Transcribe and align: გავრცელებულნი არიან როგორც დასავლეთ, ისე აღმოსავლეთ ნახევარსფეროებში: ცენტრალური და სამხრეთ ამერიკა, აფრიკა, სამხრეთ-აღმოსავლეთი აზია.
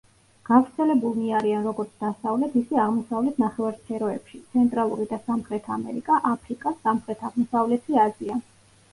გავრცელებულნი 0.49 1.27
არიან 1.39 1.65
როგორც 1.69 1.89
დასავლეთ, 2.03 2.55
ისე 2.61 2.79
აღმოსავლეთ 2.83 3.41
ნახევარსფეროებში: 3.43 4.39
ცენტრალური 4.55 5.05
და 5.11 5.19
სამხრეთ 5.27 5.69
ამერიკა, 5.75 6.17
აფრიკა, 6.31 6.73
სამხრეთ-აღმოსავლეთი 6.87 8.01
აზია. 8.07 8.39